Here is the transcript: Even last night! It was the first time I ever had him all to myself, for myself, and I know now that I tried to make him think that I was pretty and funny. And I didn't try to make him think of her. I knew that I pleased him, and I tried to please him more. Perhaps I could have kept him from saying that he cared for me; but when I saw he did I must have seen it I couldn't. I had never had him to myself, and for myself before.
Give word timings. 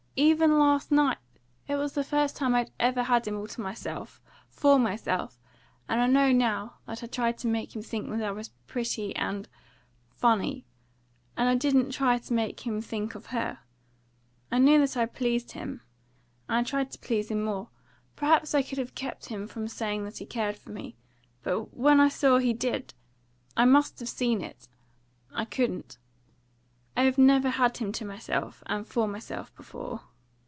Even 0.17 0.59
last 0.59 0.91
night! 0.91 1.17
It 1.69 1.77
was 1.77 1.93
the 1.93 2.03
first 2.03 2.35
time 2.35 2.53
I 2.53 2.67
ever 2.77 3.03
had 3.03 3.25
him 3.25 3.37
all 3.37 3.47
to 3.47 3.61
myself, 3.61 4.21
for 4.49 4.77
myself, 4.77 5.39
and 5.87 6.01
I 6.01 6.05
know 6.07 6.33
now 6.33 6.75
that 6.85 7.01
I 7.01 7.07
tried 7.07 7.37
to 7.39 7.47
make 7.47 7.73
him 7.77 7.81
think 7.81 8.09
that 8.09 8.21
I 8.21 8.31
was 8.31 8.49
pretty 8.67 9.15
and 9.15 9.47
funny. 10.17 10.65
And 11.37 11.47
I 11.47 11.55
didn't 11.55 11.91
try 11.91 12.17
to 12.19 12.33
make 12.33 12.59
him 12.67 12.81
think 12.81 13.15
of 13.15 13.27
her. 13.27 13.59
I 14.51 14.59
knew 14.59 14.79
that 14.79 14.97
I 14.97 15.05
pleased 15.05 15.53
him, 15.53 15.81
and 16.49 16.57
I 16.57 16.63
tried 16.63 16.91
to 16.91 16.99
please 16.99 17.31
him 17.31 17.41
more. 17.45 17.69
Perhaps 18.17 18.53
I 18.53 18.63
could 18.63 18.79
have 18.79 18.93
kept 18.93 19.27
him 19.27 19.47
from 19.47 19.69
saying 19.69 20.03
that 20.03 20.17
he 20.17 20.25
cared 20.25 20.57
for 20.57 20.71
me; 20.71 20.97
but 21.41 21.73
when 21.75 22.01
I 22.01 22.09
saw 22.09 22.37
he 22.37 22.51
did 22.53 22.93
I 23.55 23.63
must 23.63 23.97
have 24.01 24.09
seen 24.09 24.41
it 24.41 24.67
I 25.33 25.45
couldn't. 25.45 25.97
I 26.95 27.03
had 27.05 27.17
never 27.17 27.49
had 27.51 27.77
him 27.77 27.91
to 27.93 28.05
myself, 28.05 28.61
and 28.67 28.85
for 28.85 29.07
myself 29.07 29.55
before. 29.55 30.01